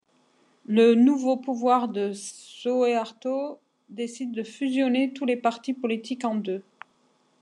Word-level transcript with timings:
Le 0.65 0.95
nouveau 0.95 1.37
pouvoir 1.37 1.87
de 1.87 2.11
Soeharto 2.11 3.59
décide 3.89 4.31
de 4.31 4.41
fusionner 4.41 5.13
tous 5.13 5.25
les 5.25 5.35
partis 5.37 5.75
politiques 5.75 6.25
en 6.25 6.33
deux. 6.33 6.63